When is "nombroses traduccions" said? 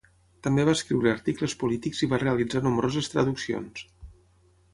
2.69-3.87